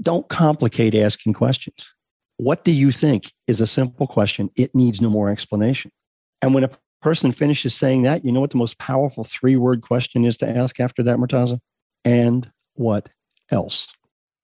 [0.00, 1.94] don't complicate asking questions.
[2.36, 4.50] What do you think is a simple question?
[4.56, 5.90] It needs no more explanation.
[6.40, 6.70] And when a
[7.02, 10.48] person finishes saying that, you know what the most powerful three word question is to
[10.48, 11.58] ask after that, Murtaza?
[12.04, 13.10] And what
[13.50, 13.88] else?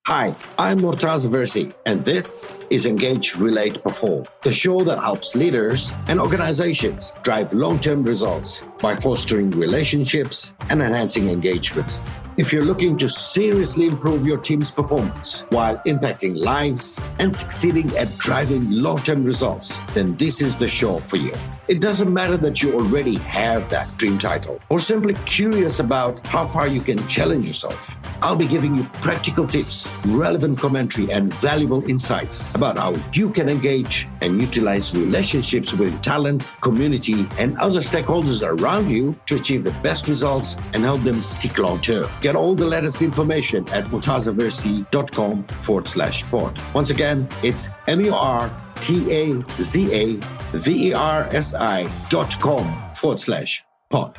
[0.07, 5.97] Hi, I'm Murtaza Versi, and this is Engage, Relate, Perform, the show that helps leaders
[6.07, 12.01] and organizations drive long term results by fostering relationships and enhancing engagement.
[12.39, 18.15] If you're looking to seriously improve your team's performance while impacting lives and succeeding at
[18.19, 21.33] driving long term results, then this is the show for you.
[21.69, 26.47] It doesn't matter that you already have that dream title or simply curious about how
[26.47, 27.97] far you can challenge yourself.
[28.23, 33.49] I'll be giving you practical tips, relevant commentary, and valuable insights about how you can
[33.49, 39.73] engage and utilize relationships with talent, community, and other stakeholders around you to achieve the
[39.83, 42.09] best results and help them stick long term.
[42.21, 46.63] Get all the latest information at murtazaversi.com forward slash pod.
[46.75, 51.87] Once again, it's M U R T A Z A V E R S I
[52.09, 54.17] dot com forward slash pod.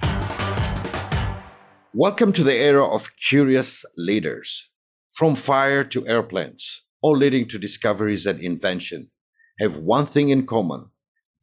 [1.94, 4.70] Welcome to the era of curious leaders.
[5.16, 9.10] From fire to airplanes, all leading to discoveries and invention,
[9.60, 10.92] have one thing in common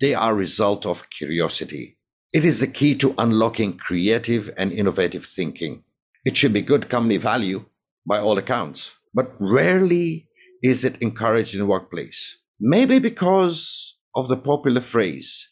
[0.00, 1.96] they are a result of curiosity.
[2.32, 5.84] It is the key to unlocking creative and innovative thinking.
[6.24, 7.64] It should be good company value
[8.06, 10.28] by all accounts, but rarely
[10.62, 12.38] is it encouraged in the workplace.
[12.60, 15.50] Maybe because of the popular phrase,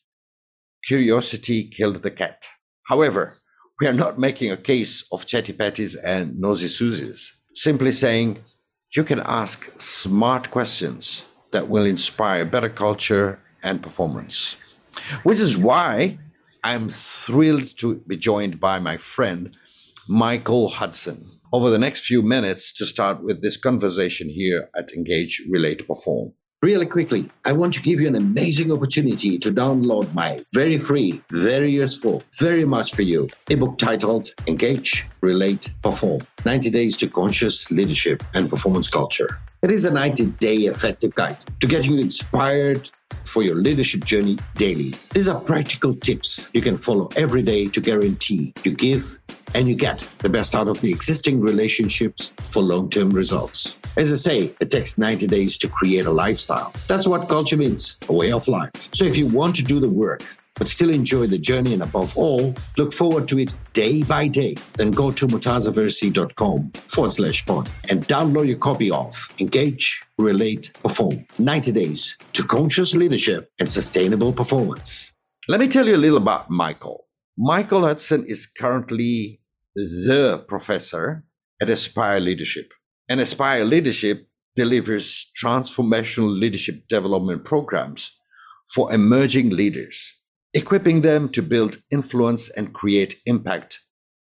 [0.87, 2.47] curiosity killed the cat.
[2.89, 3.39] However,
[3.81, 8.39] we are not making a case of chatty patties and nosy Susies, simply saying
[8.95, 14.57] you can ask smart questions that will inspire better culture and performance.
[15.23, 16.19] Which is why
[16.63, 19.57] I'm thrilled to be joined by my friend
[20.09, 25.43] Michael Hudson over the next few minutes to start with this conversation here at Engage,
[25.51, 26.33] Relate, Perform.
[26.63, 31.21] Really quickly, I want to give you an amazing opportunity to download my very free,
[31.33, 37.69] very useful, very much for you ebook titled Engage, Relate, Perform 90 Days to Conscious
[37.73, 39.41] Leadership and Performance Culture.
[39.63, 42.89] It is a 90 day effective guide to get you inspired
[43.25, 44.95] for your leadership journey daily.
[45.15, 49.19] These are practical tips you can follow every day to guarantee you give
[49.55, 53.77] and you get the best out of the existing relationships for long term results.
[53.97, 56.73] As I say, it takes 90 days to create a lifestyle.
[56.89, 58.89] That's what culture means a way of life.
[58.93, 60.23] So if you want to do the work,
[60.57, 64.55] but still enjoy the journey and above all, look forward to it day by day,
[64.75, 71.27] then go to murtazaversi.com forward slash pod and download your copy of Engage, Relate, Perform
[71.39, 75.13] 90 Days to Conscious Leadership and Sustainable Performance.
[75.49, 77.07] Let me tell you a little about Michael.
[77.37, 79.41] Michael Hudson is currently
[79.75, 81.25] the professor
[81.61, 82.73] at Aspire Leadership.
[83.09, 88.11] And Aspire Leadership delivers transformational leadership development programs
[88.75, 90.23] for emerging leaders,
[90.55, 93.81] equipping them to build influence and create impact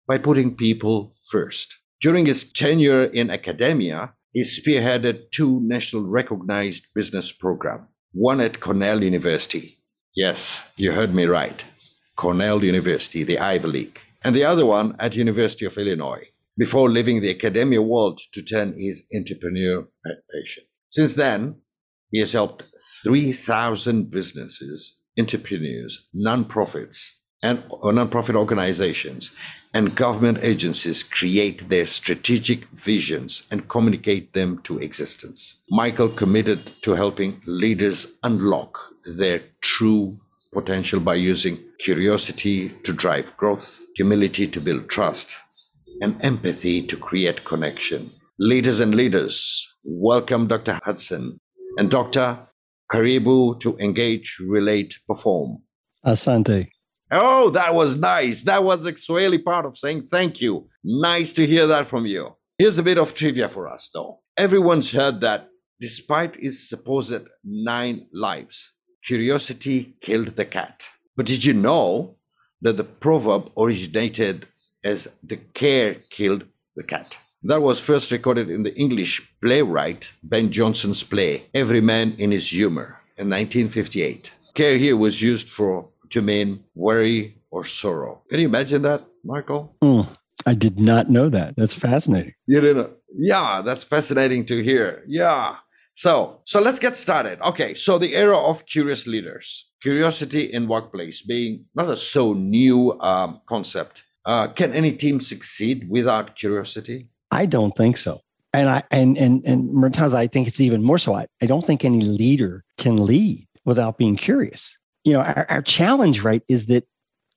[0.08, 1.76] by putting people first.
[2.00, 9.02] During his tenure in academia, he spearheaded two national recognized business programs, one at Cornell
[9.02, 9.78] University.
[10.14, 11.64] Yes, you heard me right.
[12.16, 16.24] Cornell University, the Ivy League and the other one at University of Illinois,
[16.58, 20.64] before leaving the academia world to turn his entrepreneur passion.
[20.88, 21.60] Since then,
[22.10, 22.64] he has helped
[23.04, 29.30] 3,000 businesses, entrepreneurs, nonprofits, and or nonprofit organizations
[29.72, 35.62] and government agencies create their strategic visions and communicate them to existence.
[35.70, 40.18] Michael committed to helping leaders unlock their true
[40.56, 45.36] potential by using curiosity to drive growth, humility to build trust,
[46.00, 48.10] and empathy to create connection.
[48.38, 49.36] Leaders and leaders,
[49.84, 50.78] welcome Dr.
[50.82, 51.38] Hudson
[51.76, 52.38] and Dr.
[52.90, 55.58] Karibu to engage, relate, perform.
[56.06, 56.68] Asante.
[57.10, 58.44] Oh, that was nice.
[58.44, 60.68] That was the Swahili part of saying thank you.
[60.82, 62.34] Nice to hear that from you.
[62.58, 64.20] Here's a bit of trivia for us, though.
[64.38, 65.48] Everyone's heard that
[65.80, 68.72] despite his supposed nine lives,
[69.06, 70.88] curiosity killed the cat.
[71.16, 72.16] But did you know
[72.60, 74.46] that the proverb originated
[74.84, 76.44] as the care killed
[76.74, 77.16] the cat?
[77.42, 82.50] That was first recorded in the English playwright Ben Jonson's play Every Man in His
[82.50, 84.32] Humor in 1958.
[84.54, 88.22] Care here was used for to mean worry or sorrow.
[88.28, 89.76] Can you imagine that, Michael?
[89.82, 90.08] Mm,
[90.44, 91.54] I did not know that.
[91.56, 92.34] That's fascinating.
[92.46, 92.90] You didn't?
[93.16, 95.04] Yeah, that's fascinating to hear.
[95.06, 95.56] Yeah.
[95.96, 97.40] So, so let's get started.
[97.40, 103.00] Okay, so the era of curious leaders, curiosity in workplace being not a so new
[103.00, 104.04] um, concept.
[104.26, 107.08] Uh, can any team succeed without curiosity?
[107.30, 108.20] I don't think so.
[108.52, 111.14] And I and and and Murtaza, I think it's even more so.
[111.14, 114.76] I, I don't think any leader can lead without being curious.
[115.04, 116.84] You know, our, our challenge, right, is that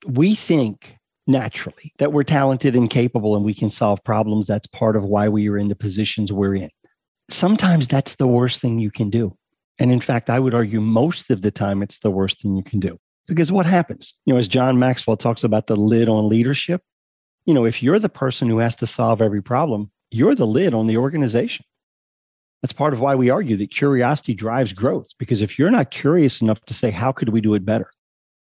[0.06, 0.96] we think
[1.26, 4.46] naturally that we're talented and capable and we can solve problems.
[4.46, 6.70] That's part of why we are in the positions we're in.
[7.32, 9.36] Sometimes that's the worst thing you can do.
[9.78, 12.62] And in fact, I would argue most of the time it's the worst thing you
[12.62, 12.98] can do.
[13.26, 14.14] Because what happens?
[14.26, 16.82] You know, as John Maxwell talks about the lid on leadership,
[17.46, 20.74] you know, if you're the person who has to solve every problem, you're the lid
[20.74, 21.64] on the organization.
[22.60, 25.08] That's part of why we argue that curiosity drives growth.
[25.18, 27.90] Because if you're not curious enough to say, how could we do it better?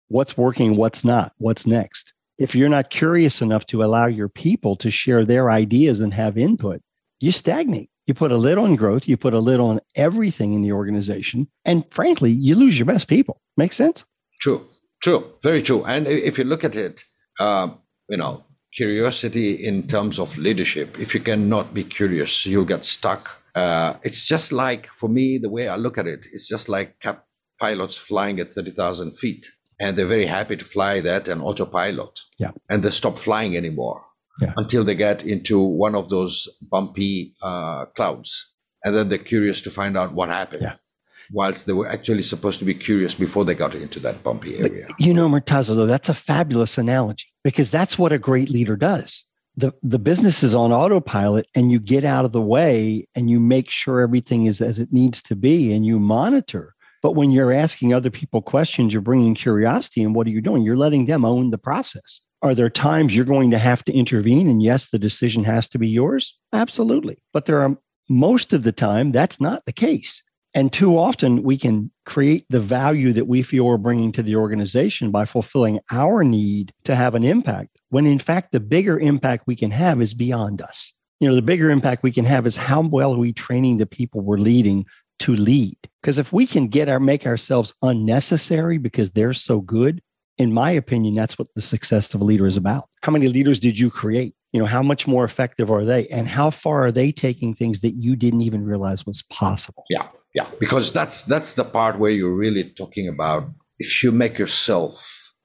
[0.08, 0.74] What's working?
[0.74, 1.32] What's not?
[1.38, 2.12] What's next?
[2.38, 6.38] If you're not curious enough to allow your people to share their ideas and have
[6.38, 6.80] input,
[7.20, 7.89] you stagnate.
[8.10, 11.46] You put a lid on growth, you put a lid on everything in the organization.
[11.64, 13.40] And frankly, you lose your best people.
[13.56, 14.04] Make sense?
[14.40, 14.62] True,
[15.00, 15.84] true, very true.
[15.84, 17.04] And if you look at it,
[17.38, 17.68] uh,
[18.08, 18.42] you know,
[18.76, 23.30] curiosity in terms of leadership, if you cannot be curious, you'll get stuck.
[23.54, 26.98] Uh, it's just like, for me, the way I look at it, it's just like
[26.98, 27.26] cap
[27.60, 29.46] pilots flying at 30,000 feet.
[29.78, 32.18] And they're very happy to fly that and autopilot.
[32.40, 32.50] Yeah.
[32.68, 34.02] And they stop flying anymore
[34.40, 34.52] Yeah.
[34.56, 38.54] until they get into one of those bumpy uh, clouds.
[38.84, 40.62] And then they're curious to find out what happened.
[40.62, 40.76] Yeah.
[41.32, 44.88] Whilst they were actually supposed to be curious before they got into that bumpy area.
[44.98, 49.24] You know, Murtaza, though, that's a fabulous analogy because that's what a great leader does.
[49.56, 53.38] The, the business is on autopilot and you get out of the way and you
[53.38, 56.74] make sure everything is as it needs to be and you monitor.
[57.02, 60.02] But when you're asking other people questions, you're bringing curiosity.
[60.02, 60.62] And what are you doing?
[60.62, 62.20] You're letting them own the process.
[62.42, 64.48] Are there times you're going to have to intervene?
[64.48, 66.38] And yes, the decision has to be yours?
[66.52, 67.22] Absolutely.
[67.32, 67.76] But there are
[68.08, 70.22] most of the time, that's not the case.
[70.52, 74.34] And too often, we can create the value that we feel we're bringing to the
[74.34, 79.44] organization by fulfilling our need to have an impact, when in fact, the bigger impact
[79.46, 80.92] we can have is beyond us.
[81.20, 83.86] You know, the bigger impact we can have is how well are we training the
[83.86, 84.86] people we're leading
[85.20, 85.76] to lead?
[86.00, 90.02] Because if we can get our make ourselves unnecessary because they're so good,
[90.40, 92.88] in my opinion, that's what the success of a leader is about.
[93.02, 94.34] How many leaders did you create?
[94.52, 96.02] You know, how much more effective are they?
[96.08, 99.84] And how far are they taking things that you didn't even realize was possible?
[99.90, 100.48] Yeah, yeah.
[100.58, 103.42] Because that's that's the part where you're really talking about
[103.78, 104.94] if you make yourself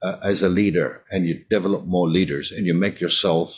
[0.01, 3.50] uh, as a leader and you develop more leaders and you make yourself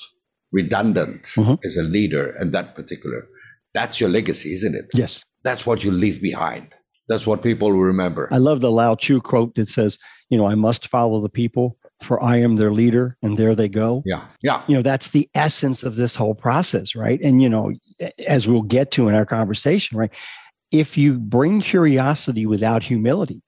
[0.52, 1.60] redundant Mhm.
[1.66, 3.28] as a leader and that particular
[3.74, 5.26] that's your legacy isn't it Yes.
[5.44, 6.68] that's what you leave behind
[7.08, 9.98] that's what people will remember I love the Lao Tzu quote that says,
[10.30, 13.70] you know, I must follow the people, for I am their leader, and there they
[13.70, 14.04] go.
[14.06, 17.20] yeah yeah You know, that's the essence of this whole process, right?
[17.22, 17.72] And, you know,
[18.28, 20.14] as we'll get to in our conversation, right?
[20.72, 23.42] If you bring curiosity without humility,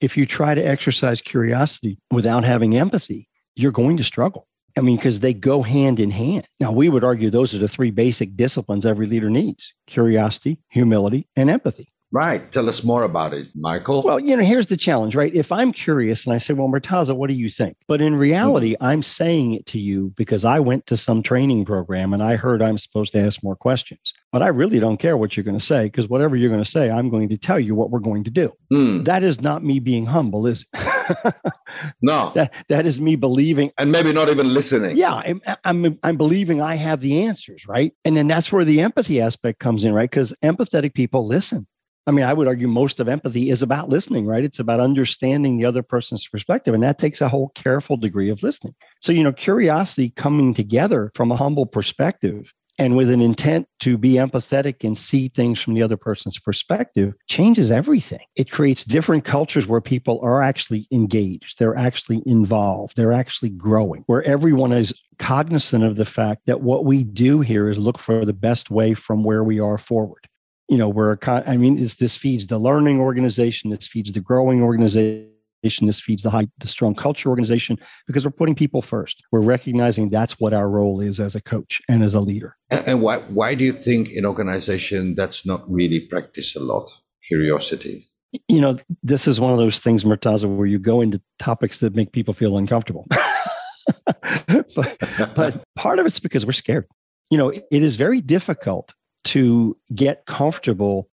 [0.00, 4.46] if you try to exercise curiosity without having empathy, you're going to struggle.
[4.76, 6.46] I mean, because they go hand in hand.
[6.60, 11.26] Now, we would argue those are the three basic disciplines every leader needs curiosity, humility,
[11.34, 11.92] and empathy.
[12.12, 15.34] Right tell us more about it michael Well, you know, here's the challenge, right?
[15.34, 17.76] If I'm curious and I say, well, Murtaza, what do you think?
[17.86, 22.12] But in reality, I'm saying it to you because I went to some training program
[22.12, 24.12] and I heard I'm supposed to ask more questions.
[24.32, 26.70] But I really don't care what you're going to say because whatever you're going to
[26.70, 28.52] say, I'm going to tell you what we're going to do.
[28.70, 31.34] Hmm, That is not me being humble, is it?
[32.02, 36.16] no that, that is me believing and maybe not even listening yeah I'm, I'm i'm
[36.18, 39.94] believing i have the answers right and then that's where the empathy aspect comes in
[39.94, 41.66] right because empathetic people listen
[42.08, 45.56] i mean i would argue most of empathy is about listening right it's about understanding
[45.58, 49.22] the other person's perspective and that takes a whole careful degree of listening so you
[49.22, 54.84] know curiosity coming together from a humble perspective and with an intent to be empathetic
[54.84, 58.20] and see things from the other person's perspective changes everything.
[58.36, 64.04] It creates different cultures where people are actually engaged, they're actually involved, they're actually growing,
[64.06, 68.24] where everyone is cognizant of the fact that what we do here is look for
[68.24, 70.28] the best way from where we are forward.
[70.68, 74.12] You know, we're, a con- I mean, it's, this feeds the learning organization, this feeds
[74.12, 75.28] the growing organization.
[75.62, 79.24] This feeds the high, the strong culture organization because we're putting people first.
[79.32, 82.56] We're recognizing that's what our role is as a coach and as a leader.
[82.70, 86.88] and, and why why do you think in organization that's not really practiced a lot
[87.26, 88.08] curiosity
[88.46, 91.94] you know, this is one of those things, Murtaza, where you go into topics that
[91.94, 93.06] make people feel uncomfortable.
[94.74, 94.98] but,
[95.34, 96.86] but part of it's because we're scared.
[97.30, 98.92] You know, it is very difficult
[99.24, 101.08] to get comfortable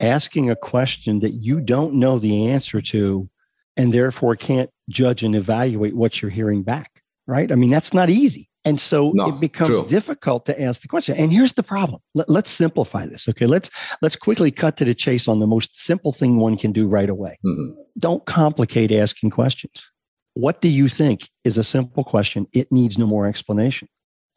[0.00, 3.28] asking a question that you don't know the answer to
[3.76, 7.02] and therefore can't judge and evaluate what you're hearing back.
[7.26, 7.50] Right.
[7.52, 8.48] I mean, that's not easy.
[8.64, 9.88] And so No, it becomes true.
[9.88, 11.16] difficult to ask the question.
[11.16, 12.00] And here's the problem.
[12.14, 13.28] Let, let's simplify this.
[13.28, 13.46] Okay.
[13.46, 13.70] Let's
[14.02, 17.08] let's quickly cut to the chase on the most simple thing one can do right
[17.08, 17.38] away.
[17.44, 17.74] Mhm.
[17.98, 19.90] Don't complicate asking questions.
[20.34, 22.46] What do you think is a simple question?
[22.52, 23.88] It needs no more explanation.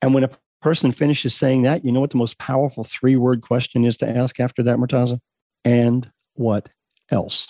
[0.01, 0.29] And when a
[0.61, 4.09] person finishes saying that, you know what the most powerful three word question is to
[4.09, 5.19] ask after that, Murtaza?
[5.65, 6.69] And what
[7.09, 7.47] else?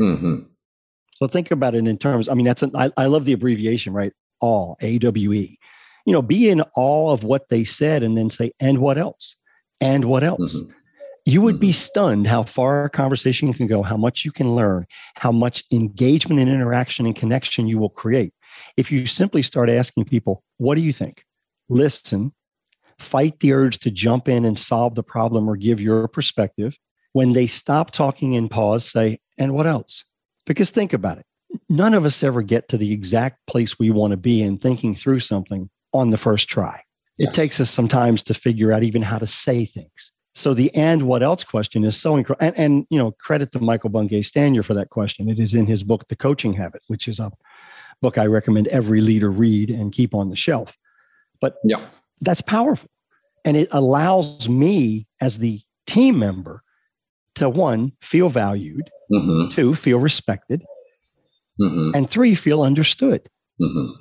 [0.00, 0.40] Mm-hmm.
[1.14, 3.92] So think about it in terms, I mean, that's, an, I, I love the abbreviation,
[3.92, 4.12] right?
[4.40, 5.58] All, A W E.
[6.06, 9.36] You know, be in awe of what they said and then say, and what else?
[9.80, 10.58] And what else?
[10.58, 10.72] Mm-hmm.
[11.26, 14.86] You would be stunned how far a conversation can go, how much you can learn,
[15.16, 18.32] how much engagement and interaction and connection you will create.
[18.78, 21.24] If you simply start asking people, what do you think?
[21.68, 22.32] Listen,
[22.98, 26.78] fight the urge to jump in and solve the problem or give your perspective.
[27.12, 30.04] When they stop talking and pause, say, and what else?
[30.46, 31.26] Because think about it.
[31.68, 34.94] None of us ever get to the exact place we want to be in thinking
[34.94, 36.82] through something on the first try.
[37.18, 40.12] It takes us sometimes to figure out even how to say things.
[40.34, 42.46] So the and what else question is so incredible.
[42.46, 45.28] And, and, you know, credit to Michael Bungay Stanier for that question.
[45.28, 47.32] It is in his book, The Coaching Habit, which is a
[48.00, 50.76] book I recommend every leader read and keep on the shelf.
[51.40, 51.84] But yeah.
[52.20, 52.88] That's powerful.
[53.44, 56.62] And it allows me as the team member
[57.36, 59.50] to one, feel valued, Mm-hmm.
[59.54, 60.62] two, feel respected,
[61.60, 61.90] Mm-hmm.
[61.94, 63.22] and three, feel understood
[63.60, 63.92] Mm-hmm.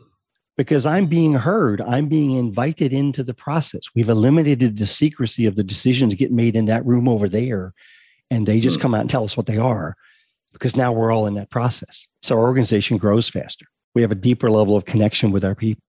[0.57, 1.81] because I'm being heard.
[1.81, 3.83] I'm being invited into the process.
[3.95, 7.73] We've eliminated the secrecy of the decisions get made in that room over there,
[8.29, 8.81] and they just Hmm.
[8.81, 9.95] come out and tell us what they are
[10.53, 12.07] because now we're all in that process.
[12.21, 13.65] So our organization grows faster.
[13.95, 15.83] We have a deeper level of connection with our people,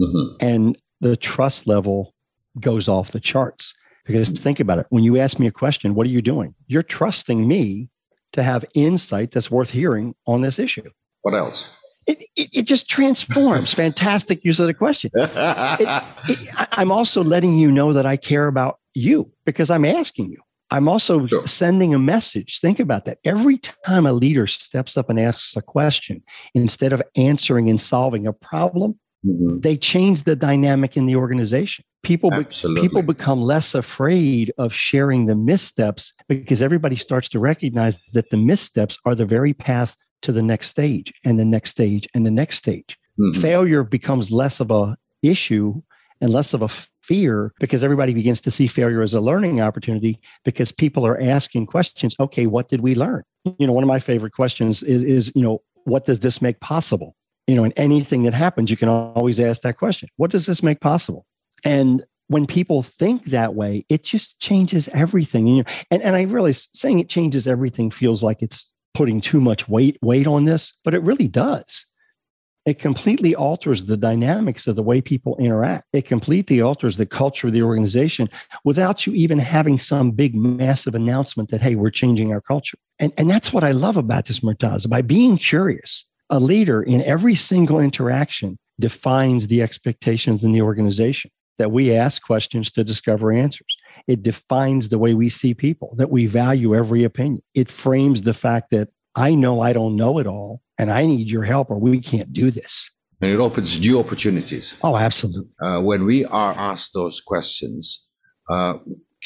[0.00, 0.36] Mm-hmm.
[0.40, 2.14] and the trust level
[2.60, 3.74] goes off the charts.
[4.06, 6.54] Because think about it when you ask me a question, what are you doing?
[6.66, 7.88] You're trusting me
[8.32, 10.88] to have insight that's worth hearing on this issue.
[11.20, 11.76] What else?
[12.06, 13.72] It, it, it just transforms.
[13.86, 15.10] Fantastic use of the question.
[16.28, 20.38] It- I'm also letting you know that I care about you because I'm asking you.
[20.70, 21.46] I'm also Sure.
[21.46, 22.58] sending a message.
[22.60, 23.18] Think about that.
[23.24, 26.22] Every time a leader steps up and asks a question,
[26.54, 29.62] instead of answering and solving a problem, Mhm.
[29.62, 31.84] they change the dynamic in the organization.
[32.02, 37.98] People, be- people become less afraid of sharing the missteps because everybody starts to recognize
[38.14, 42.08] that the missteps are the very path to the next stage and the next stage
[42.14, 43.36] and the next stage Mhm.
[43.36, 45.80] failure becomes less of a issue
[46.20, 46.68] and less of a
[47.02, 51.66] fear because everybody begins to see failure as a learning opportunity because people are asking
[51.66, 53.22] questions okay what did we learn
[53.58, 56.58] you know one of my favorite questions is is you know what does this make
[56.60, 57.14] possible
[57.46, 60.62] you know in anything that happens you can always ask that question what does this
[60.62, 61.26] make possible
[61.64, 66.16] and when people think that way it just changes everything and, you know, and, and
[66.16, 70.44] i realize saying it changes everything feels like it's putting too much weight weight on
[70.44, 71.86] this but it really does
[72.64, 75.88] it completely alters the dynamics of the way people interact.
[75.92, 78.30] It completely alters the culture of the organization
[78.64, 82.78] without you even having some big, massive announcement that, hey, we're changing our culture.
[83.00, 84.88] And, and that's what I love about this, Murtaza.
[84.88, 91.30] By being curious, a leader in every single interaction defines the expectations in the organization
[91.58, 93.76] that we ask questions to discover answers.
[94.08, 97.42] It defines the way we see people, that we value every opinion.
[97.54, 101.30] It frames the fact that I know I don't know it all and I need
[101.30, 102.90] your help or we can't do this.
[103.20, 104.74] And it opens new opportunities.
[104.82, 105.52] Oh, absolutely.
[105.62, 108.06] Uh, when we are asked those questions,
[108.50, 108.78] uh,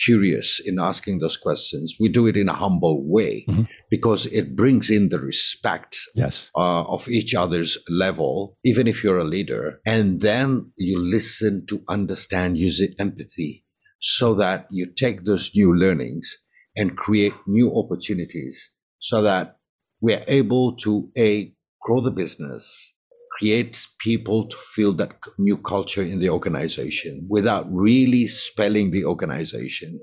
[0.04, 3.66] curious in asking those questions, we do it in a humble way Mhm.
[3.90, 6.50] because it brings in the respect Yes.
[6.56, 9.80] uh, of each other's level, even if you're a leader.
[9.86, 13.64] And then you listen to understand using empathy
[13.98, 16.36] so that you take those new learnings
[16.76, 19.56] and create new opportunities so that
[20.00, 22.94] we're able to a grow the business
[23.38, 30.00] create people to feel that new culture in the organization without really spelling the organization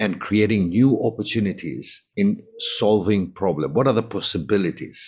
[0.00, 1.86] and creating new opportunities
[2.16, 2.28] in
[2.78, 4.98] solving problem what are the possibilities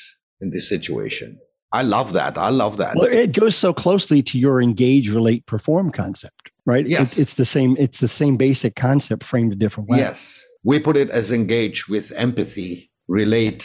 [0.40, 1.38] in this situation
[1.72, 5.44] i love that i love that Well, it goes so closely to your engage, relate,
[5.46, 6.86] perform concept, right?
[6.86, 7.00] Yes.
[7.02, 7.72] It's, it's the same.
[7.84, 9.98] It's the same basic concept framed a different way.
[9.98, 10.42] Yes.
[10.70, 13.64] We put it as engage with empathy, relate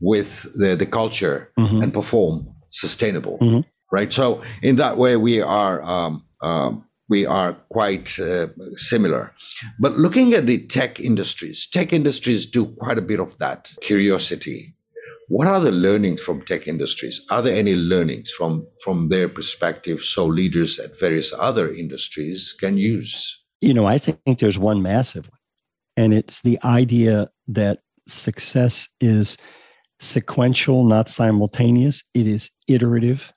[0.00, 1.82] with the, the culture, Mhm.
[1.82, 2.36] and perform
[2.68, 3.38] sustainable.
[3.40, 3.64] Mhm.
[3.90, 4.12] Right.
[4.12, 9.32] So in that way, we are um, um, we are quite uh, similar.
[9.80, 14.74] But looking at the tech industries, tech industries do quite a bit of that curiosity.
[15.28, 17.20] What are the learnings from tech industries?
[17.30, 22.78] Are there any learnings from from their perspective so leaders at various other industries can
[22.78, 23.42] use?
[23.60, 25.40] You know, I think there's one massive one,
[25.96, 29.36] and it's the idea that success is
[30.00, 32.04] sequential, not simultaneous.
[32.14, 33.32] It is iterative,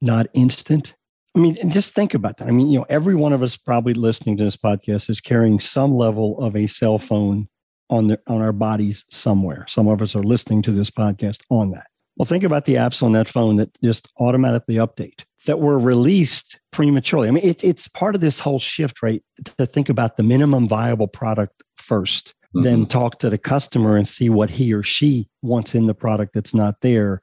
[0.00, 0.94] not instant.
[1.36, 2.48] I mean, just think about that.
[2.48, 5.60] I mean, you know, every one of us probably listening to this podcast is carrying
[5.60, 7.48] some level of a cell phone
[7.88, 9.66] on the on our bodies somewhere.
[9.68, 11.86] Some of us are listening to this podcast on that.
[12.16, 16.58] Well, think about the apps on that phone that just automatically update that were released
[16.70, 17.28] prematurely.
[17.28, 19.22] I mean, it's it's part of this whole shift, right?
[19.58, 22.62] To think about the minimum viable product 1st mm-hmm.
[22.62, 26.34] then talk to the customer and see what he or she wants in the product
[26.34, 27.20] that's not there,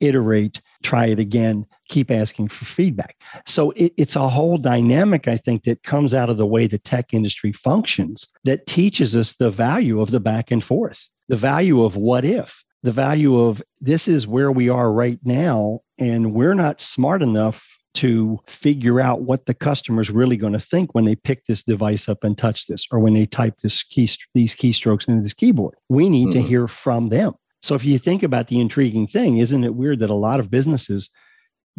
[0.00, 3.16] iterate, try it again, keep asking for feedback.
[3.46, 6.78] So it, it's a whole dynamic, I think, that comes out of the way the
[6.78, 11.82] tech industry functions that teaches us the value of the back and forth, the value
[11.82, 16.54] of what if, the value of this is where we are right now, and we're
[16.54, 21.16] not smart enough to figure out what the customer's really going to think when they
[21.16, 25.08] pick this device up and touch this or when they type this key these keystrokes
[25.08, 25.74] into this keyboard.
[25.88, 26.40] We need mm-hmm.
[26.40, 27.34] to hear from them.
[27.60, 30.48] So if you think about the intriguing thing, isn't it weird that a lot of
[30.48, 31.10] businesses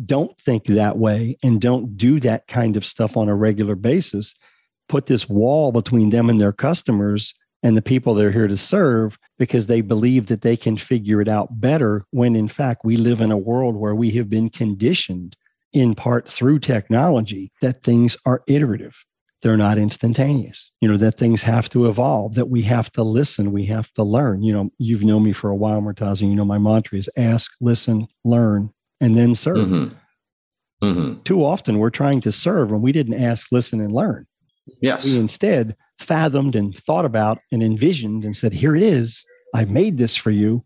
[0.05, 4.35] don't think that way and don't do that kind of stuff on a regular basis,
[4.89, 7.33] put this wall between them and their customers
[7.63, 11.29] and the people they're here to serve because they believe that they can figure it
[11.29, 15.38] out better when in fact we live in a world where we have been conditioned
[15.73, 19.05] in part through technology that things are iterative.
[19.41, 20.71] They're not instantaneous.
[20.81, 24.03] You know that things have to evolve that we have to listen we have to
[24.03, 24.43] learn.
[24.43, 27.51] You know you've known me for a while Murtaza you know my mantra is ask
[27.61, 29.57] listen learn and then serve.
[29.57, 29.95] Mm-hmm.
[30.81, 31.23] Mm-hmm.
[31.23, 34.27] too often we're trying to serve and we didn't ask listen and learn.
[34.81, 35.05] Yes.
[35.05, 39.25] We instead fathomed and thought about and envisioned and said here it is.
[39.53, 40.63] I made this for you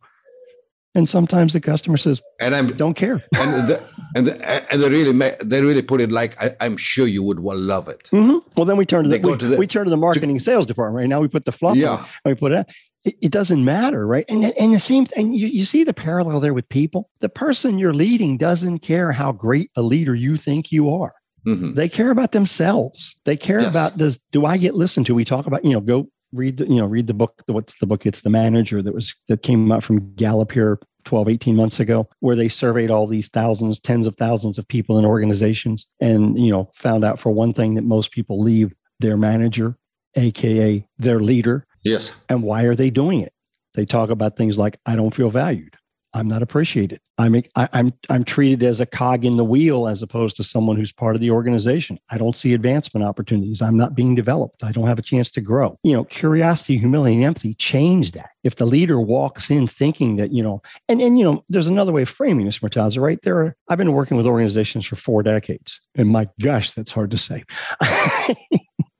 [0.96, 3.84] and sometimes the customer says, "And I don't care." And the,
[4.16, 7.40] and the, and they really they really put it like, I, am sure you would
[7.40, 8.40] well love it." Mm-hmm.
[8.56, 10.44] Well, then we turn to the, we, to the, we, turn to the marketing to,
[10.44, 11.02] sales department.
[11.02, 11.76] Right now, we put the fluff.
[11.76, 12.68] Yeah, on, we put it.
[13.04, 14.26] It, it doesn't matter, right?
[14.30, 17.10] And and the same, and you, you see the parallel there with people.
[17.22, 21.14] The person you're leading doesn't care how great a leader you think you are.
[21.46, 21.74] Mm-hmm.
[21.74, 23.16] They care about themselves.
[23.26, 23.70] They care yes.
[23.70, 25.16] about does do I get listened to?
[25.16, 28.06] We talk about you know go read you know read the book what's the book?
[28.06, 32.08] It's the manager that was that came out from gallup here 12 18 months ago
[32.20, 36.52] where they surveyed all these thousands tens of thousands of people in organizations and you
[36.52, 39.78] know found out for one thing that most people leave their manager
[40.16, 41.66] aka their leader.
[41.84, 42.12] Yes.
[42.30, 43.34] And why are they doing it?
[43.76, 45.76] They talk about things like i don't feel valued
[46.14, 47.00] I'm not appreciated.
[47.18, 50.44] I'm I, am i I'm treated as a cog in the wheel as opposed to
[50.44, 52.00] someone who's part of the organization.
[52.12, 53.62] I don't see advancement opportunities.
[53.62, 54.64] I'm not being developed.
[54.64, 55.78] I don't have a chance to grow.
[55.84, 58.30] You know, curiosity, humility, and empathy change that.
[58.44, 61.92] If the leader walks in thinking that you know, and and you know, there's another
[61.92, 63.02] way of framing this, Murtaza.
[63.02, 66.92] Right there, are, I've been working with organizations for four decades, and my gosh, that's
[66.92, 67.44] hard to say.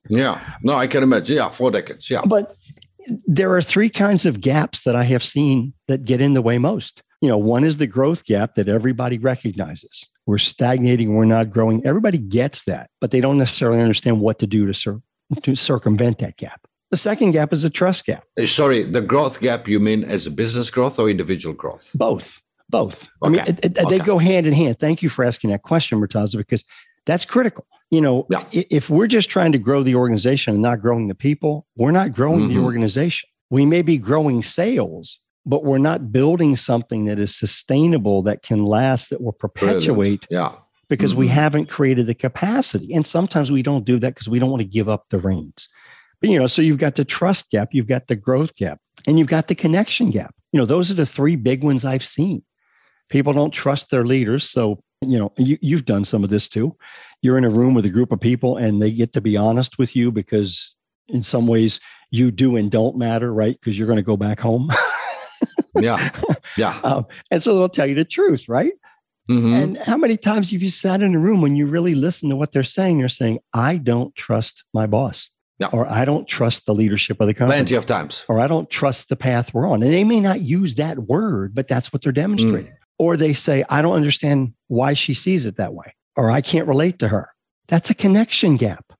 [0.08, 1.36] yeah, no, I can imagine.
[1.36, 2.10] Yeah, four decades.
[2.10, 2.56] Yeah, but
[3.26, 6.58] there are three kinds of gaps that I have seen that get in the way
[6.58, 7.02] most.
[7.20, 10.06] You know, one is the growth gap that everybody recognizes.
[10.26, 11.84] We're stagnating, we're not growing.
[11.86, 15.00] Everybody gets that, but they don't necessarily understand what to do to, cir-
[15.42, 16.66] to circumvent that gap.
[16.90, 18.24] The second gap is a trust gap.
[18.38, 21.90] Uh, sorry, the growth gap you mean as a business growth or individual growth?
[21.94, 22.40] Both.
[22.68, 23.08] Both.
[23.22, 23.40] Okay.
[23.40, 23.84] I mean, okay.
[23.88, 24.78] they go hand in hand.
[24.78, 26.64] Thank you for asking that question, Murtaza, because
[27.06, 27.66] that's critical.
[27.94, 28.44] You know, yeah.
[28.50, 32.12] if we're just trying to grow the organization and not growing the people, we're not
[32.12, 32.58] growing mm-hmm.
[32.58, 33.28] the organization.
[33.50, 38.64] We may be growing sales, but we're not building something that is sustainable, that can
[38.64, 40.22] last, that will perpetuate.
[40.22, 40.26] Brilliant.
[40.28, 40.52] Yeah.
[40.88, 41.20] Because mm-hmm.
[41.20, 42.92] we haven't created the capacity.
[42.92, 45.68] And sometimes we don't do that because we don't want to give up the reins.
[46.20, 49.20] But, you know, so you've got the trust gap, you've got the growth gap, and
[49.20, 50.34] you've got the connection gap.
[50.50, 52.42] You know, those are the three big ones I've seen.
[53.08, 54.50] People don't trust their leaders.
[54.50, 56.76] So you know you, you've done some of this too
[57.24, 59.78] you're in a room with a group of people and they get to be honest
[59.78, 60.74] with you because
[61.08, 64.38] in some ways you do and don't matter right because you're going to go back
[64.38, 64.70] home
[65.80, 66.10] yeah
[66.56, 68.72] yeah um, and so they'll tell you the truth right
[69.30, 69.52] mm-hmm.
[69.52, 72.36] and how many times have you sat in a room when you really listen to
[72.36, 75.68] what they're saying they're saying i don't trust my boss yeah.
[75.68, 77.58] Or I don't trust the leadership of the company.
[77.58, 78.24] Plenty of times.
[78.28, 79.84] Or I don't trust the path we're on.
[79.84, 82.72] And they may not use that word, but that's what they're demonstrating.
[82.72, 86.40] Mm or they say, I don't understand why she sees it that way, or I
[86.40, 87.28] can't relate to her.
[87.68, 88.92] That's a connection gap.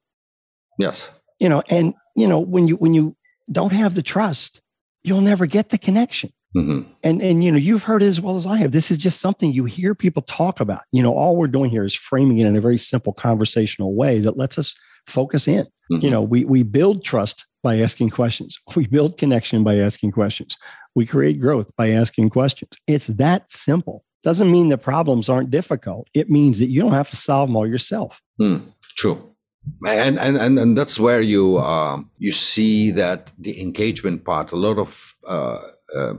[0.79, 1.11] Yes.
[1.39, 3.17] You know, and you know, when you when you
[3.51, 4.61] don't have the trust,
[5.03, 6.31] you'll never get the connection.
[6.57, 6.91] Mm-hmm.
[7.03, 8.73] And and you know, you've heard it as well as I have.
[8.73, 10.83] This is just something you hear people talk about.
[10.93, 14.21] You know, all we're doing here is framing it in a very simple conversational way
[14.21, 14.75] that lets us
[15.07, 15.65] focus in.
[15.93, 16.05] Mm-hmm.
[16.05, 18.59] You know, we we build trust by asking questions.
[18.77, 20.57] We build connection by asking questions.
[20.95, 22.71] We create growth by asking questions.
[22.87, 24.05] It's that simple.
[24.25, 26.09] Doesn't mean the problems aren't difficult.
[26.15, 28.21] It means that you don't have to solve them all yourself.
[28.41, 29.31] Mm, true.
[29.87, 34.53] And, and and and that's where you uh, you see that the engagement part.
[34.53, 35.61] A lot of uh,
[35.95, 36.15] uh,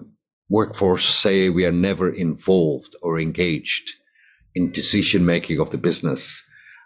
[0.50, 3.92] workforce say we are never involved or engaged
[4.56, 6.44] in decision making of the business.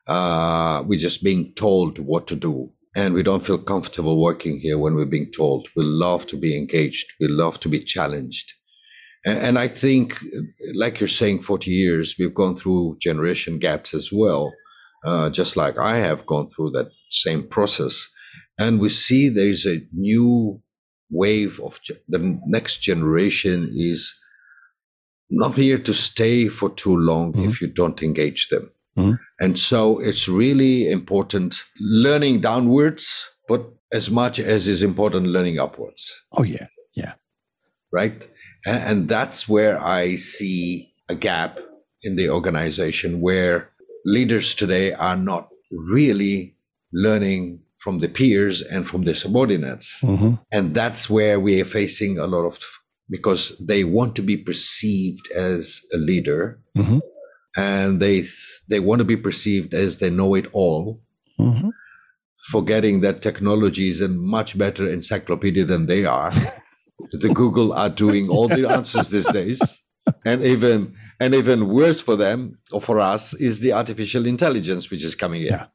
[0.07, 4.77] Uh, we're just being told what to do and we don't feel comfortable working here
[4.77, 5.67] when we're being told.
[5.75, 7.13] We love to be engaged.
[7.19, 8.53] We love to be challenged.
[9.25, 10.17] And, and I think,
[10.73, 14.53] like you're saying, 40 years, we've gone through generation gaps as well,
[15.05, 18.07] uh, just like I have gone through that same process.
[18.57, 20.61] And we see there's a new
[21.11, 24.13] wave of ge- the next generation is
[25.29, 27.45] not here to stay for too long Mhm.
[27.47, 28.71] if you don't engage them.
[28.97, 29.19] Mhm.
[29.39, 36.11] And so it's really important learning downwards, but as much as is important learning upwards
[36.31, 36.67] Oh yeah.
[36.95, 37.13] yeah.
[37.91, 38.27] right?
[38.65, 41.59] And, and that's where I see a gap
[42.03, 43.69] in the organization where
[44.05, 46.55] leaders today are not really
[46.93, 49.99] learning from the peers and from the subordinates.
[50.01, 52.59] hmm And that's where we are facing a lot of
[53.09, 56.59] because they want to be perceived as a leader.
[56.75, 56.99] Hmm
[57.57, 58.25] and they
[58.69, 61.01] they want to be perceived as they know it all.
[61.37, 61.69] Hmm
[62.51, 66.31] forgetting that technology is a much better encyclopedia than they are.
[67.11, 69.61] the Google are doing all the answers these days.
[70.25, 75.03] And even and even worse for them or for us is the artificial intelligence which
[75.03, 75.49] is coming in.
[75.49, 75.67] Yeah.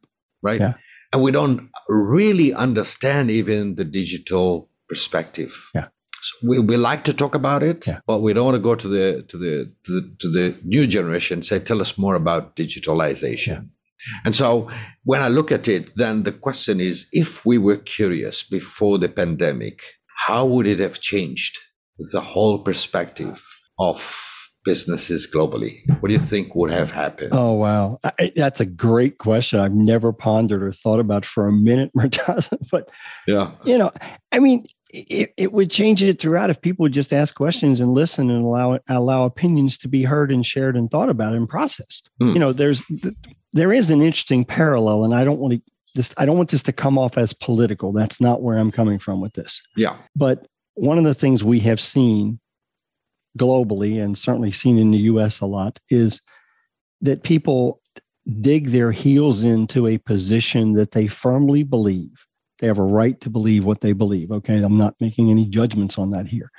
[0.42, 0.61] Right?
[0.61, 0.75] Yeah.
[1.12, 5.70] And we don't really understand even the digital perspective.
[5.75, 5.87] Yeah.
[6.20, 8.01] So we, we like to talk about it, Yeah.
[8.07, 10.87] but we don't want to go to the to the to the to the new
[10.87, 13.68] generation and say, tell us more about digitalization.
[14.25, 14.68] And so
[15.05, 19.09] when I look at it, then the question is if we were curious before the
[19.09, 19.81] pandemic,
[20.16, 21.59] how would it have changed
[22.12, 23.42] the whole perspective
[23.79, 24.20] of
[24.64, 25.81] businesses globally?
[26.00, 27.31] What do you think would have happened?
[27.33, 29.61] Oh wow, I, that's a great question.
[29.61, 32.59] I've never pondered or thought about for a minute, Murtaza.
[32.70, 32.90] But
[33.27, 33.53] yeah.
[33.64, 33.92] you know,
[34.33, 37.94] I mean, it, it would change it throughout if people would just ask questions and
[37.94, 42.11] listen and allow allow opinions to be heard and shared and thought about and processed.
[42.20, 42.31] Hmm.
[42.31, 42.85] You know, there's
[43.53, 45.62] there is an interesting parallel, and I don't want to
[45.94, 46.12] this.
[46.16, 47.92] I don't want this to come off as political.
[47.92, 49.62] That's not where I'm coming from with this.
[49.76, 49.96] Yeah.
[50.16, 52.40] But one of the things we have seen
[53.38, 56.20] globally and certainly seen in the US a lot is
[57.00, 57.80] that people
[58.40, 62.26] dig their heels into a position that they firmly believe.
[62.61, 64.30] They have a right to believe what they believe.
[64.30, 64.57] Okay.
[64.62, 66.50] I'm not making any judgments on that here.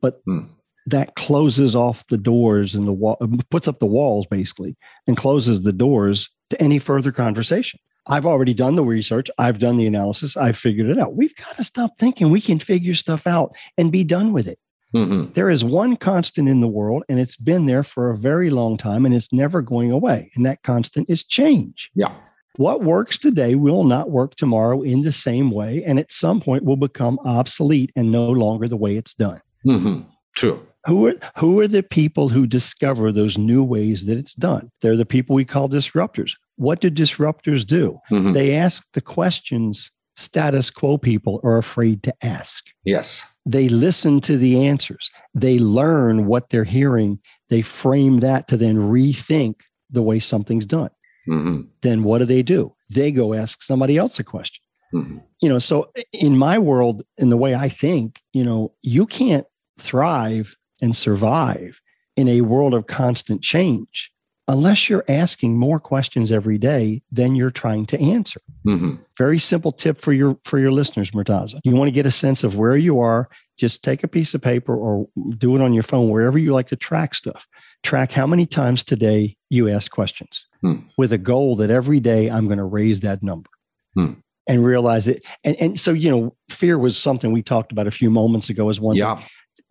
[0.00, 0.40] But Hmm.
[0.86, 3.16] that closes off the doors and the wall
[3.48, 4.76] puts up the walls basically
[5.06, 7.80] and closes the doors to any further conversation.
[8.06, 9.30] I've already done the research.
[9.38, 10.36] I've done the analysis.
[10.36, 11.16] I've figured it out.
[11.16, 14.58] We've got to stop thinking we can figure stuff out and be done with it.
[14.94, 15.34] Mhm.
[15.34, 18.76] There is one constant in the world, and it's been there for a very long
[18.76, 20.30] time, and it's never going away.
[20.36, 21.90] And that constant is change.
[21.94, 22.12] Yeah.
[22.56, 26.62] What works today will not work tomorrow in the same way, and at some point
[26.62, 29.40] will become obsolete and no longer the way it's done.
[29.66, 30.04] Mhm.
[30.36, 30.60] True.
[30.86, 34.70] Who are, who are the people who discover those new ways that it's done?
[34.82, 36.34] They're the people we call disruptors.
[36.56, 37.98] What do disruptors do?
[38.10, 38.32] Mhm.
[38.32, 42.64] They ask the questions status quo people are afraid to ask.
[42.84, 43.24] Yes.
[43.44, 45.10] They listen to the answers.
[45.34, 47.18] They learn what they're hearing.
[47.48, 49.56] They frame that to then rethink
[49.90, 50.90] the way something's done.
[51.28, 51.66] Mhm.
[51.82, 52.74] Then what do they do?
[52.90, 54.62] They go ask somebody else a question.
[54.94, 55.20] Mhm.
[55.42, 59.46] You know, so in my world, in the way I think, you know, you can't
[59.78, 61.80] thrive and survive
[62.16, 64.12] in a world of constant change
[64.46, 68.98] unless you're asking more questions every day than you're trying to answer Mhm.
[69.16, 72.44] very simple tip for your for your listeners murtaza you want to get a sense
[72.44, 73.28] of where you are
[73.58, 75.06] just take a piece of paper or
[75.38, 77.46] do it on your phone wherever you like to track stuff
[77.82, 80.74] track how many times today you ask questions Hmm.
[80.98, 83.50] with a goal that every day i'm going to raise that number
[83.94, 84.12] Hmm.
[84.46, 87.90] and realize it and, and so you know fear was something we talked about a
[87.90, 89.24] few moments ago as one thing.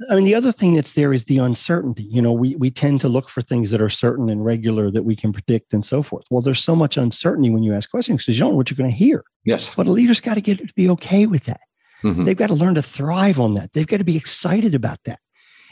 [0.10, 2.03] I mean, the other thing that's there is the uncertainty.
[2.03, 5.03] You know, we we tend to look for things that are certain and regular that
[5.03, 6.25] we can predict and so forth.
[6.32, 8.77] Well, there's so much uncertainty when you ask questions because you don't know what you're
[8.77, 9.23] going to hear.
[9.45, 9.73] Yes.
[9.75, 11.62] But a leader's got to get to be okay with that.
[12.03, 12.25] Mhm.
[12.25, 13.73] They've got to learn to thrive on that.
[13.73, 15.19] They've got to be excited about that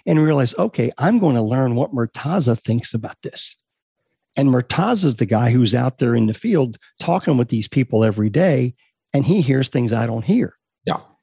[0.06, 3.56] and realize, okay, I'm going to learn what Murtaza thinks about this.
[4.38, 8.30] And Murtaza's the guy who's out there in the field talking with these people every
[8.30, 8.76] day,
[9.14, 10.56] and he hears things I don't hear.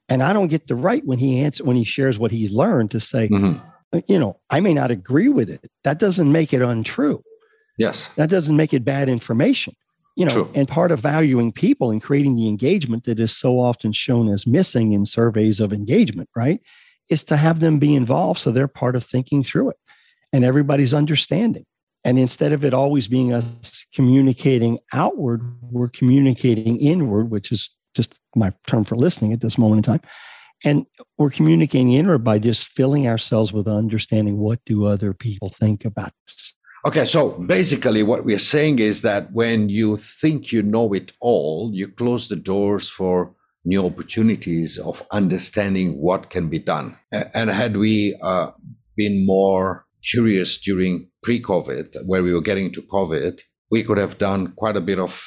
[0.09, 2.90] And I don't get the right when he answers when he shares what he's learned
[2.92, 3.61] to say, Mhm.
[4.07, 5.71] you know, I may not agree with it.
[5.85, 7.23] That doesn't make it untrue.
[7.79, 8.09] Yes.
[8.16, 9.75] That doesn't make it bad information.
[10.16, 10.49] You know, True.
[10.55, 14.47] and part of valuing people and creating the engagement that is so often shown as
[14.47, 16.61] missing in surveys of engagement, right?
[17.09, 19.77] Is to have them be involved so they're part of thinking through it
[20.33, 21.64] and everybody's understanding.
[22.05, 28.14] And instead of it always being us communicating outward, we're communicating inward, which is just
[28.35, 30.09] my term for listening at this moment in time.
[30.64, 30.87] And
[31.18, 36.12] we're communicating inward by just filling ourselves with understanding what do other people think about
[36.27, 36.55] this.
[36.87, 41.70] Okay, so basically, what we're saying is that when you think you know it all,
[41.72, 46.96] you close the doors for new opportunities of understanding what can be done.
[47.12, 48.53] And had we uh,
[48.96, 54.18] been more curious during pre COVID, where we were getting to COVID, we could have
[54.18, 55.20] done quite a bit of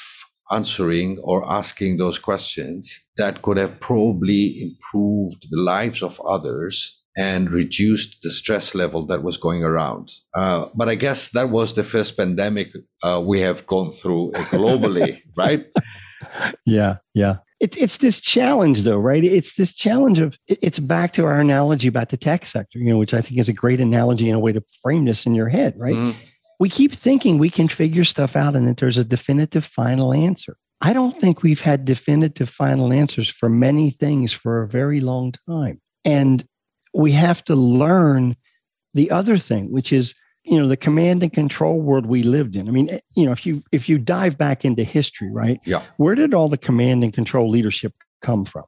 [0.52, 7.50] answering or asking those questions that could have probably improved the lives of others and
[7.50, 10.12] reduced the stress level that was going around.
[10.36, 12.70] Uh, but I guess that was the first pandemic
[13.04, 15.66] uh, we have gone through globally, right?
[16.66, 17.38] Yeah, yeah.
[17.60, 19.24] It's it's this challenge though, right?
[19.24, 22.98] It's this challenge of it's back to our analogy about the tech sector, you know,
[22.98, 25.50] which I think is a great analogy and a way to frame this in your
[25.50, 25.96] head, right?
[25.96, 26.16] Mm.
[26.62, 30.58] We keep thinking we can figure stuff out and that there's a definitive final answer.
[30.80, 35.34] I don't think we've had definitive final answers for many things for a very long
[35.50, 35.82] time.
[36.06, 36.46] And
[36.94, 38.36] we have to learn
[38.94, 42.68] the other thing, which is you know the command and control world we lived in.
[42.68, 45.60] I mean you know if you if you dive back into history right?
[45.66, 45.82] Yeah.
[45.98, 48.66] Where did all the command and control leadership come from?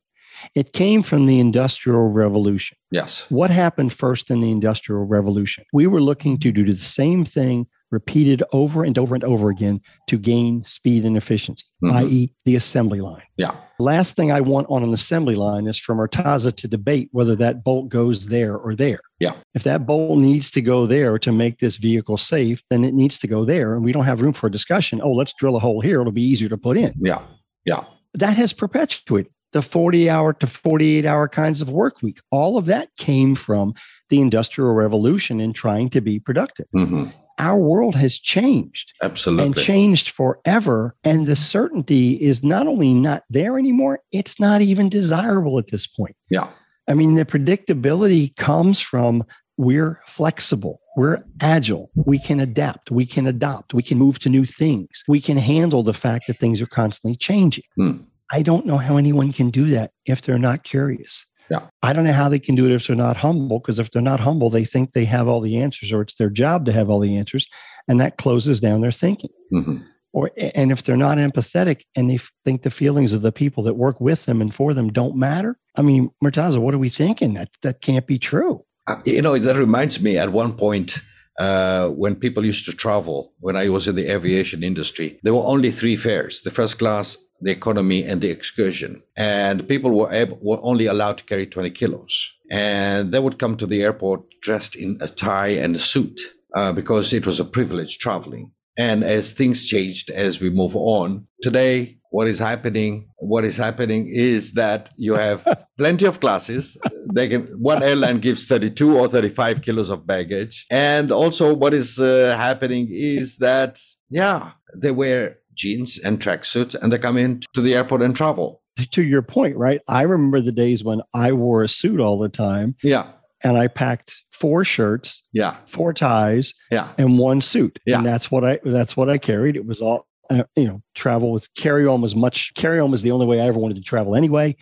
[0.56, 2.76] It came from the industrial revolution.
[2.90, 3.28] Yes.
[3.30, 5.64] What happened first in the industrial revolution?
[5.72, 9.80] We were looking to do the same thing repeated over and over and over again
[10.08, 11.96] to gain speed and efficiency, mm-hmm.
[11.98, 13.22] i.e., the assembly line.
[13.38, 13.56] Yeah.
[13.80, 17.64] Last thing I want on an assembly line is for Murtaza to debate whether that
[17.64, 19.00] bolt goes there or there.
[19.20, 19.36] Yeah.
[19.54, 23.18] If that bolt needs to go there to make this vehicle safe, then it needs
[23.20, 23.76] to go there.
[23.76, 25.00] And we don't have room for a discussion.
[25.02, 26.02] Oh, let's drill a hole here.
[26.02, 26.94] It'll be easier to put in.
[26.98, 27.22] Yeah.
[27.64, 27.86] Yeah.
[28.16, 32.20] That has perpetuated the 40 hour to 48 hour kinds of work week.
[32.32, 33.76] All of that came from
[34.10, 36.66] the Industrial Revolution and trying to be productive.
[36.76, 38.94] Mm-hmm our world has changed.
[39.02, 39.46] Absolutely.
[39.46, 40.96] And changed forever.
[41.04, 45.88] And the certainty is not only not there anymore, it's not even desirable at this
[45.88, 46.16] point.
[46.30, 46.50] Yeah.
[46.88, 49.24] I mean, the predictability comes from
[49.58, 54.46] we're flexible, we're agile, we can adapt, we can adopt, we can move to new
[54.46, 57.64] things, we can handle the fact that things are constantly changing.
[57.78, 57.98] Hmm.
[58.32, 61.26] I don't know how anyone can do that if they're not curious.
[61.54, 61.68] Yeah.
[61.84, 64.02] I don't know how they can do it if they're not humble, because if they're
[64.02, 66.90] not humble, they think they have all the answers or it's their job to have
[66.90, 67.48] all the answers.
[67.88, 69.30] And that closes down their thinking.
[69.54, 69.78] Mm-hmm.
[70.14, 73.76] Or, and if they're not empathetic and they think the feelings of the people that
[73.76, 77.36] work with them and for them don't matter, I mean, Murtaza, what are we thinking?
[77.36, 78.64] That that can't be true.
[78.88, 81.02] Uh, you know, that reminds me at one point
[81.40, 85.46] uh, when people used to travel, when I was in the aviation industry, there were
[85.46, 89.02] only three fares the first class, the economy and the excursion.
[89.16, 92.30] And people were, able, were only allowed to carry 20 kilos.
[92.50, 96.20] And they would come to the airport dressed in a tie and a suit
[96.56, 98.52] uh, because it was a privilege traveling.
[98.78, 103.10] And as things changed as we move on, today, what is happening?
[103.18, 106.78] What is happening is that you have plenty of classes.
[107.12, 112.00] They can one airline gives 32 or 35 kilos of baggage, and also what is
[112.00, 113.80] uh, happening is that
[114.12, 118.62] yeah, they wear jeans and tracksuits and they come in to the airport and travel.
[118.92, 119.82] To your point, right?
[119.88, 122.76] I remember the days when I wore a suit all the time.
[122.82, 123.14] Yeah.
[123.44, 127.78] And I packed four shirts, yeah, four ties, yeah, and one suit.
[127.86, 127.98] Yeah.
[127.98, 129.58] And that's what I that's what I carried.
[129.58, 133.02] It was all uh, you know, travel with carry on was much carry on was
[133.02, 134.56] the only way I ever wanted to travel anyway.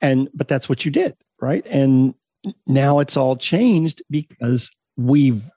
[0.00, 1.66] And but that's what you did, right?
[1.66, 2.14] And
[2.66, 5.50] now it's all changed because we've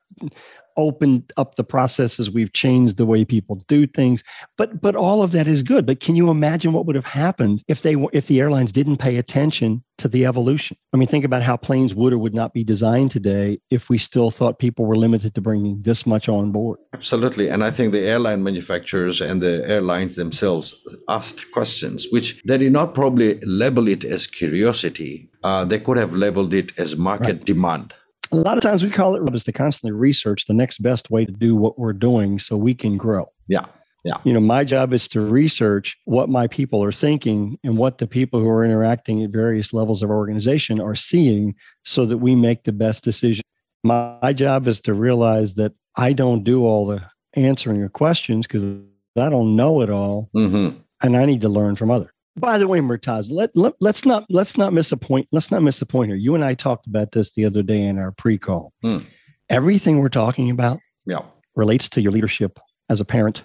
[0.82, 2.30] opened up the processes.
[2.30, 4.24] We've changed the way people do things.
[4.58, 5.86] But but all of that is good.
[5.86, 9.18] But can you imagine what would have happened if they if the airlines didn't pay
[9.18, 10.78] attention to the evolution?
[10.94, 13.98] I mean think about how planes would or would not be designed today if we
[13.98, 16.80] still thought people were limited to bringing this much on board.
[16.94, 17.50] Absolutely.
[17.50, 20.76] And i think the airline manufacturers and the airlines themselves
[21.10, 25.30] asked questions which they did not probably label it as curiosity.
[25.44, 27.46] Uh, they could have labeled it as market right.
[27.46, 27.94] demand
[28.32, 31.26] a lot of times we call it is to constantly research the next best way
[31.26, 33.28] to do what we're doing so we can grow.
[33.48, 33.66] Yeah.
[34.04, 34.18] Yeah.
[34.24, 38.08] You know, my job is to research what my people are thinking and what the
[38.08, 42.64] people who are interacting at various levels of organization are seeing so that we make
[42.64, 43.44] the best decision.
[43.84, 48.48] My, my job is to realize that I don't do all the answering of questions
[48.48, 48.84] because
[49.20, 50.30] I don't know it all.
[50.36, 50.78] Mm-hmm.
[51.04, 52.12] And I need to learn from others.
[52.38, 55.28] By the way, Murtaz, let, let us not let's not miss a point.
[55.32, 56.18] Let's not miss a point here.
[56.18, 58.74] You and I talked about this the other day in our pre-call.
[58.84, 59.06] Mm.
[59.50, 61.22] Everything we're talking about yeah.
[61.56, 62.58] relates to your leadership
[62.90, 63.44] as a parent,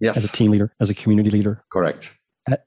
[0.00, 2.12] yes, as a team leader, as a community leader, correct,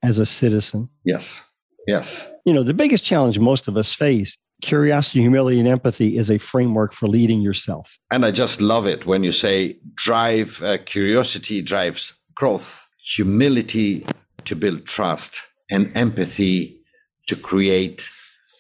[0.03, 0.89] as a citizen.
[1.03, 1.41] Yes,
[1.87, 2.27] yes.
[2.45, 6.37] You know, the biggest challenge most of us face curiosity, humility, and empathy is a
[6.37, 7.99] framework for leading yourself.
[8.11, 14.05] And I just love it when you say drive uh, curiosity drives growth, humility
[14.47, 16.79] to build trust, and empathy
[17.27, 18.09] to create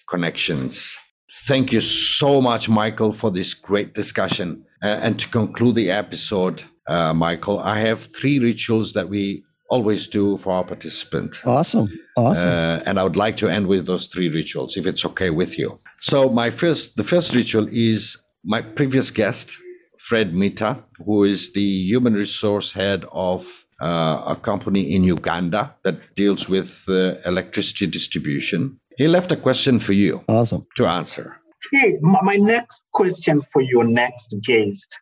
[0.09, 0.97] connections.
[1.45, 4.65] Thank you so much, Michael, for this great discussion.
[4.83, 10.07] Uh, and to conclude the episode, uh, Michael, I have three rituals that we always
[10.07, 11.41] do for our participant.
[11.45, 11.89] Awesome.
[12.15, 12.49] Awesome.
[12.49, 15.57] Uh, and I would like to end with those three rituals, if it's okay with
[15.57, 15.79] you.
[16.01, 19.57] So my first, the first ritual is my previous guest,
[19.97, 26.15] Fred Mita, who is the human resource head of uh, a company in Uganda that
[26.15, 28.79] deals with uh, electricity distribution.
[28.97, 30.23] He left a question for you.
[30.27, 30.65] Awesome.
[30.77, 31.37] To answer.
[31.73, 34.99] Okay, my next question for your next guest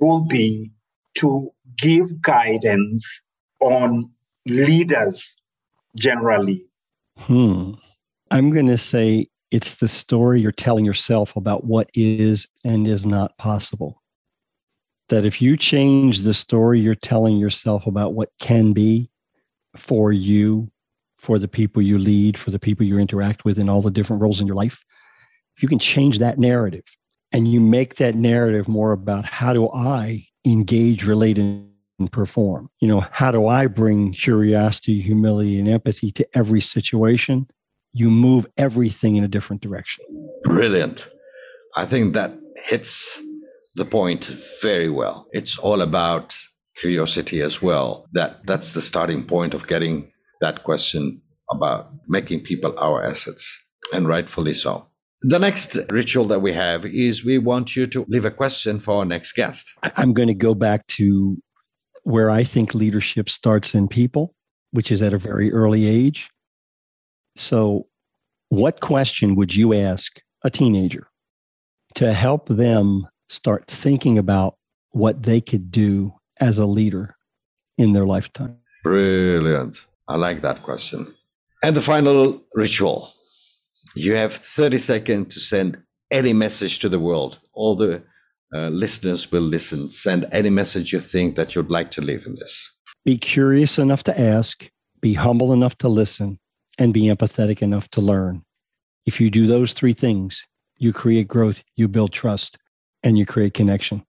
[0.00, 0.70] will be
[1.14, 3.06] to give guidance
[3.60, 4.10] on
[4.46, 5.36] leaders
[5.96, 6.66] generally.
[7.18, 7.72] Hmm.
[8.30, 13.06] I'm going to say it's the story you're telling yourself about what is and is
[13.06, 14.02] not possible.
[15.08, 19.10] That if you change the story you're telling yourself about what can be
[19.76, 20.70] for you,
[21.18, 24.22] for the people you lead, for the people you interact with in all the different
[24.22, 24.84] roles in your life,
[25.56, 26.84] if you can change that narrative
[27.32, 31.68] and you make that narrative more about how do I engage, relate, and
[32.10, 32.70] perform?
[32.80, 37.48] You know, how do I bring curiosity, humility, and empathy to every situation?
[37.92, 40.04] You move everything in a different direction.
[40.42, 41.08] Brilliant.
[41.74, 43.20] I think that hits
[43.76, 44.24] the point
[44.62, 45.28] very well.
[45.32, 46.36] It's all about
[46.78, 48.06] curiosity as well.
[48.12, 50.10] That that's the starting point of getting
[50.40, 53.44] that question about making people our assets,
[53.92, 54.86] and rightfully so.
[55.20, 58.94] The next ritual that we have is we want you to leave a question for
[58.98, 59.72] our next guest.
[59.96, 61.38] I'm going to go back to
[62.02, 64.34] where I think leadership starts in people,
[64.72, 66.28] which is at a very early age.
[67.36, 67.86] So,
[68.48, 71.08] what question would you ask a teenager
[71.94, 74.56] to help them start thinking about
[74.90, 77.16] what they could do as a leader
[77.78, 78.58] in their lifetime?
[78.82, 79.78] Brilliant.
[80.08, 81.06] I like that question.
[81.62, 83.12] And the final ritual
[83.96, 87.40] you have 30 seconds to send any message to the world.
[87.54, 88.02] All the
[88.54, 89.90] uh, listeners will listen.
[89.90, 92.76] Send any message you think that you'd like to leave in this.
[93.04, 94.68] Be curious enough to ask,
[95.00, 96.38] be humble enough to listen,
[96.78, 98.44] and be empathetic enough to learn.
[99.06, 100.44] If you do those three things,
[100.76, 102.58] you create growth, you build trust,
[103.06, 104.04] and you create connection.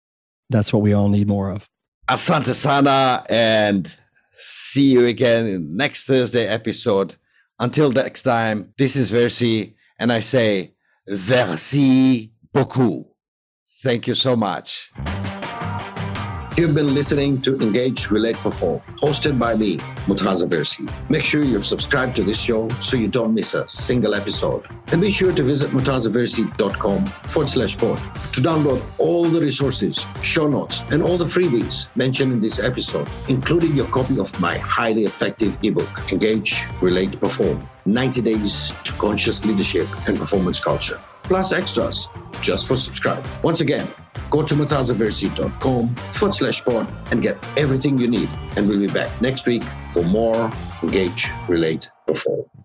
[0.49, 1.69] That's what we all need more of.
[2.09, 3.91] Asante Sana, and
[4.31, 7.15] see you again in next Thursday episode.
[7.59, 10.73] Until next time, this is Versi and I say,
[11.07, 13.05] Merci beaucoup.
[13.83, 14.91] Thank you so much.
[16.57, 20.89] You've been listening to Engage, Relate, Perform, hosted by me, Murtaza Versi.
[21.07, 24.65] Make sure you've subscribed to this show so you don't miss a single episode.
[24.87, 27.99] And be sure to visit murtazaversi.com forward slash sport
[28.33, 33.07] to download all the resources, show notes, and all the freebies mentioned in this episode,
[33.27, 39.45] including your copy of my highly effective ebook, Engage, Relate, Perform 90 Days to Conscious
[39.45, 42.09] Leadership and Performance Culture, plus extras
[42.41, 43.23] just for subscribe.
[43.43, 43.87] Once again,
[44.29, 48.29] Go to murtazaversi.com forward slash sport and get everything you need.
[48.55, 50.51] And we'll be back next week for more
[50.83, 52.56] Engage, Relate, Perform.